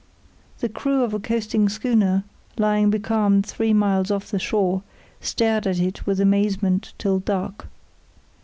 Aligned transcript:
The 0.61 0.67
crew 0.67 1.03
of 1.03 1.13
a 1.13 1.19
coasting 1.19 1.69
schooner, 1.69 2.23
lying 2.57 2.89
becalmed 2.89 3.45
three 3.45 3.71
miles 3.71 4.09
off 4.09 4.31
the 4.31 4.39
shore, 4.39 4.81
stared 5.19 5.67
at 5.67 5.77
it 5.79 6.07
with 6.07 6.19
amazement 6.19 6.93
till 6.97 7.19
dark. 7.19 7.67